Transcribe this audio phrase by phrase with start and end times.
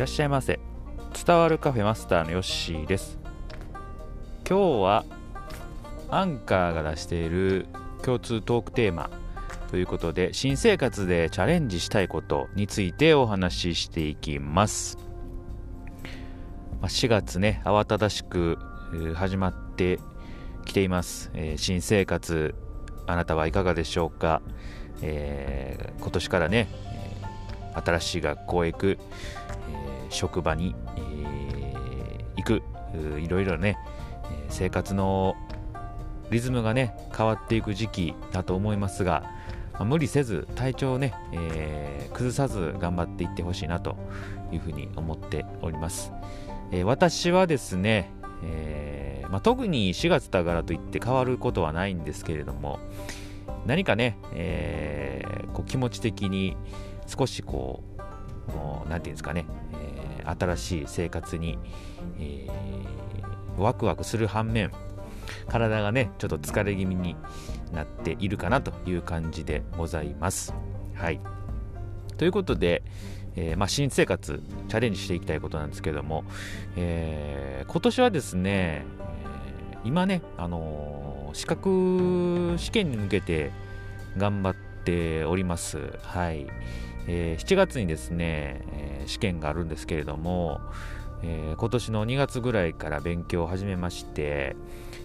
[0.00, 0.58] らっしゃいませ。
[1.26, 3.18] 伝わるカフェマスターのヨッシーです。
[4.48, 5.04] 今日は
[6.08, 7.66] アンカーが出している
[8.02, 9.10] 共通トークテーマ
[9.70, 14.96] ということで新生活でチャレンジしたいことについてお話ししていきます。
[16.80, 18.56] 4月ね慌ただしく
[19.14, 20.00] 始まって
[20.64, 22.54] きています、え、新生活
[23.06, 24.40] あなたはいかがでしょうか、
[25.02, 26.68] えー、今年からね、
[27.74, 28.98] 新しい学校へ行く、
[29.70, 32.62] え職場に、え行く
[33.20, 33.78] いろいろね
[34.48, 35.36] 生活の
[36.30, 39.24] リズムがね変わっていく時期だと思いますが、
[39.74, 43.96] まあ、無理せず体調をね、えー、崩さず頑張っていってほしいなと
[44.52, 46.12] いうふうに思っております、
[46.70, 48.12] えー、私はですね、
[48.44, 52.78] えー、まあ、特に4月だからといって変わることはないんですけれども
[53.66, 56.56] 何かね、えこう気持ち的に
[57.10, 58.00] 少しこう
[58.50, 61.58] 何て言うんですかね、え新しい生活に、
[62.18, 62.46] え
[63.58, 64.70] ワクワクする反面
[65.48, 67.16] 体がねちょっと疲れ気味に
[67.72, 70.54] なっているかなという感じでございます。
[70.94, 71.20] はい。
[72.16, 72.82] ということで、
[73.36, 76.24] えー、まあ、新生活チャレンジしていきたいことなんですけども、
[76.76, 78.84] えー、今年はですね、
[79.72, 83.52] え、今ね、あの資格試験に向けて
[84.16, 85.98] 頑張っております。
[86.02, 86.46] はい。
[87.06, 90.60] えー、7月にですね、えー、試験があるんですけれども、
[91.22, 94.56] えー、今年の2月ぐらいから勉強を始めまして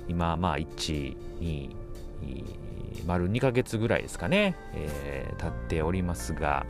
[0.08, 1.76] 今まあ1、2、
[3.06, 6.66] 丸2ヶ月ぐらいですかね、えー、経っておりますが、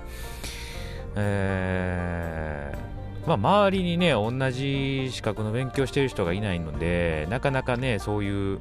[1.15, 1.94] え、
[3.25, 8.59] まあ、周りにね、同じ資格の勉強してる人がいないので、なかなかね、そういう、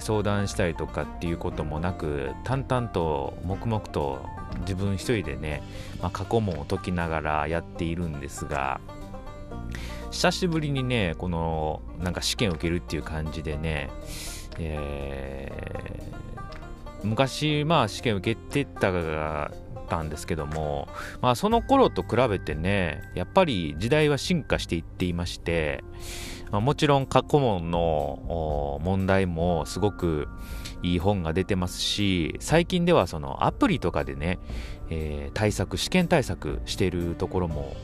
[0.00, 4.26] 相談したりとかっていうこともなく、淡々と黙々と
[4.60, 5.62] 自分一人でね、
[6.00, 8.80] まあ、過去問を解きながらやっているんですが、
[10.10, 13.88] 久しぶりにね、この、なんか試験を受けるっていう感じでね、
[14.58, 18.92] えー、昔、まあ試験受けてた
[19.92, 20.88] たんですけども、
[21.20, 25.84] まあその頃と比べてね、やっぱり時代は進化していっていまして、
[26.50, 30.28] まあ、もちろん過去問の問題もすごく
[30.82, 34.38] いい本が出てますし、最近ではそのアプリとかでね、
[34.88, 37.76] えー、対策、試験対策してるところも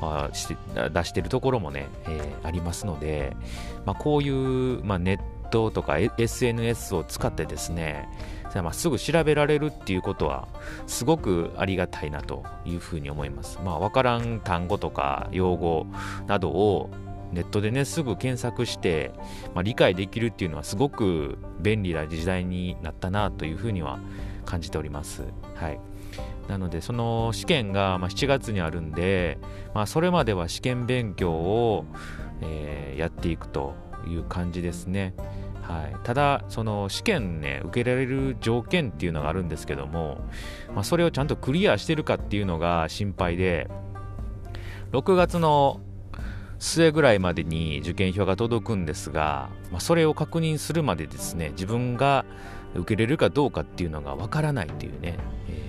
[0.00, 3.36] あ、し出してるところもね、えー、ありますので、
[3.84, 8.08] まあ、こういう、まあ、ネットとか SNS を使ってですね、
[8.56, 10.48] まあ、すぐ調べられるっていうことは
[10.86, 13.60] すごくありがたいなというふうに思います。
[13.64, 15.86] まあ、わからん単語とか用語
[16.26, 16.90] などを
[17.32, 19.12] ネットでね、すぐ検索して、
[19.54, 24.00] まあ、理解できるっていうのはすごく便利な時代になったなというふうには
[24.44, 25.22] 感じております。
[25.54, 25.80] はい。
[26.48, 29.38] なのでその試験がま7月にあるんで、
[29.72, 31.84] まあ、それまでは試験勉強を、
[32.96, 33.74] やっていくと
[34.08, 35.14] いう感じですね。
[35.70, 40.18] はい、ただ、その試験ね、受けられる条件っていうのがあるんですけども、
[40.74, 43.68] まあ、それをちゃんとクリアしてるかっていうのが心配で、
[44.92, 45.80] 6月の
[46.58, 52.24] 末ぐらいまでに受験票が届くんですが、まあ、それを確認するまでですね、自分が
[52.74, 55.68] 受けれるかどうかっていうのがわからないっていうね、え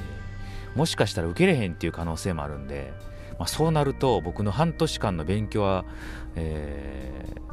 [0.76, 2.94] もしかしたら受けれへんっていう可能性もあるんで、
[3.38, 5.86] まあ、そうなると僕の半年間の勉強は、
[6.36, 7.51] えー、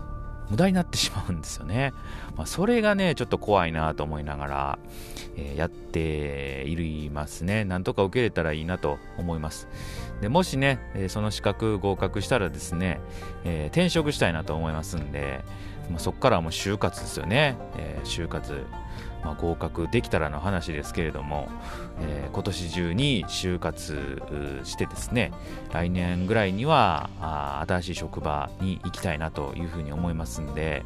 [0.50, 1.92] 無駄になってしまうんですよね。
[2.36, 4.78] まあ、それがね、ちょっと怖いなと思いながら、
[5.36, 7.64] えー、やっているいますね。
[7.64, 9.69] なんとか受けれたらいいなと思います。
[10.20, 13.00] でもしね、その資格合格したらですね、
[13.44, 15.44] え、転職したいなと思いますんで、
[15.91, 17.56] まあ、そこからはもう就活ですよね。
[17.76, 18.66] え就活。
[19.25, 21.49] まあ、合格できたらの話ですけれども、
[22.00, 24.22] えー、今年中に就活
[24.65, 25.32] してですね
[25.72, 30.84] 来年ぐらいにはあ新しい職場に行きたいなというふうに思いますんで、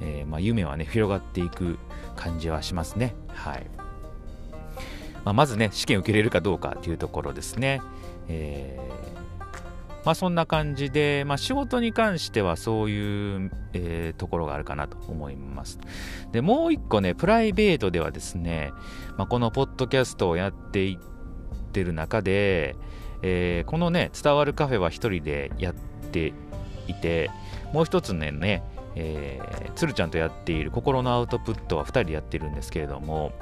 [0.00, 1.78] えー、まあ、夢はね広がっていく
[2.16, 3.66] 感じはしますねはい、
[5.24, 7.82] ま、まずね試験受けれるかどうかというところですね、
[8.28, 9.24] えー
[10.04, 15.78] まあそんな感じで、まあ仕事に関してはそういう、えー、ところがあるかなと思います。
[16.32, 18.72] で、もう一個ね、プライベートではですね、
[19.16, 22.76] まあ、このポッドキャストをやっていってる中で、
[23.22, 25.74] えー、このね、伝わるカフェは一人でやっ
[26.12, 26.32] て
[26.86, 27.30] いて、
[27.72, 28.62] もう一つね、ね
[28.96, 33.32] えー、つるちゃんとやっている心のアウトプットは2人でやってるんですけれども、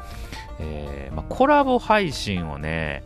[0.61, 3.03] えーまあ、コラボ配信をね、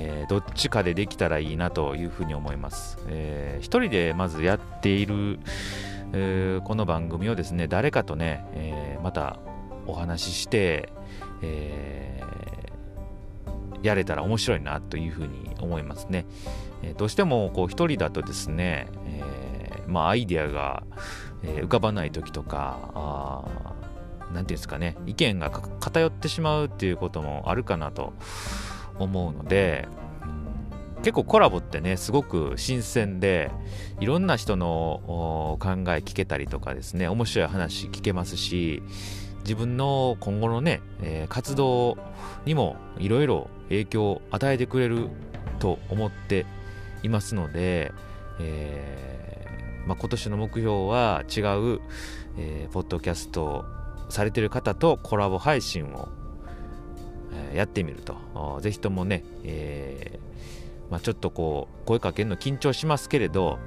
[0.00, 2.98] えー、どっちかでできたらいいなというふうに思います。
[3.08, 5.40] えー、一人でまずやっている、
[6.12, 9.40] えー、この番組をですね、誰かとね、えー、また
[9.86, 10.92] お話しして、
[11.42, 12.22] え
[13.82, 16.26] やれたら面白いなというふうに思いますね。
[16.82, 20.84] えー、どうしてもこう一人だとですね、えー、まあ、アイデアが、
[21.42, 23.44] え浮かばない時とか
[24.20, 28.12] 何て言うんですかね意見が偏ってしまうっていうこともあるかなと
[28.98, 29.88] 思うので、
[31.02, 33.50] 結構コラボってねすごく新鮮で
[34.00, 38.82] いろんな人の考え聞けたりとかですね面白い話聞けますし
[39.42, 41.96] 自分の今後のね、え、活動
[42.44, 45.08] にもいろいろ影響を与えてくれる
[45.60, 46.44] と思って
[47.04, 47.92] いますので、
[48.40, 51.80] えーまあ、今年の目標は違う、
[52.36, 53.64] えー、ポッドキャスト
[54.10, 56.08] されてる方とコラボ配信を、
[57.32, 58.58] え、やってみると。
[58.60, 60.28] ぜひともね、えー
[60.90, 63.58] まあ、ちょっとこう声かけるの緊張しますけれど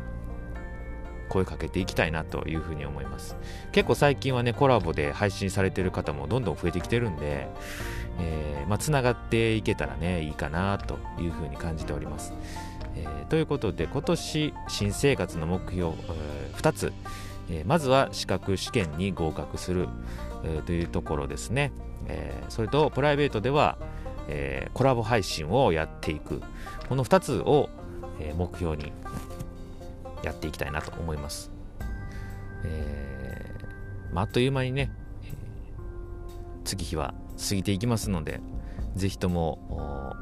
[1.30, 3.38] 声かけていきたいなというふうに思います。
[3.72, 7.48] 結構最近はねコラボで配信されてる方もどんどん増えてきてるんで、
[8.19, 12.34] えー、まあ、つながっていけたらねいいかなというふうに感じております、
[12.98, 16.94] えー、ということで今年新生活の目標、えー、2つ、
[17.50, 19.88] えまずは資格試験に合格する、
[20.44, 21.72] えというところですね、
[22.12, 23.78] えそれとプライベートでは、
[24.28, 26.42] えコラボ配信をやっていく
[26.90, 27.69] この2つを、
[28.19, 28.92] え目標に
[30.24, 31.52] やっていきたいなと思います。
[32.63, 34.92] えー、まあ、あっという間にね、
[35.24, 37.13] えー、月日は
[37.50, 38.40] 過ぎていきますので、
[38.96, 40.16] ぜひとも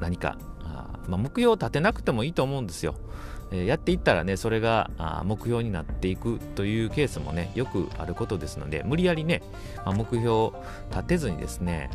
[0.00, 2.94] 何か、あまあ、目標を立てなくてもいいと思うんですよ。
[3.52, 4.90] やっていったらね、それが
[5.24, 9.42] 目標になっていくというケースもね、よくあることですので、無理やりね、
[9.86, 11.90] 目標を立てずにですね、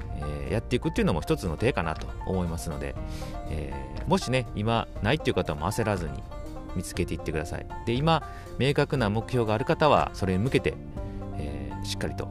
[0.51, 2.95] やっていくっていうのも一つの手かなと思いますので、
[4.07, 6.23] もしね、今ないっていう方も焦らずに、
[6.75, 7.65] 見つけていってください。
[7.87, 8.21] で今
[8.59, 10.75] 明確な目標がある方はそれに向けて、
[11.83, 12.27] しっかりと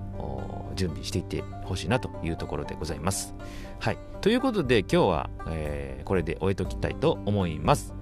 [0.77, 3.35] 準備していってほしいなというところでございます。
[3.81, 3.99] はい。
[4.21, 5.31] ということで今日は、
[6.05, 7.93] これで終えときたいと思います。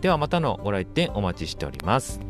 [0.00, 2.29] ではまたのご来店お待ちしております。